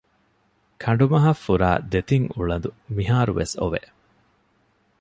[0.83, 3.81] ކަނޑުމަހަށް ފުރާ ދެތިން އުޅަދު މިހާރު ވެސް އޮވެ